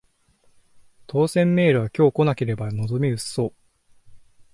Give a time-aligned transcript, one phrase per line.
[1.05, 3.53] 当せんメールは今日来なければ望み薄そう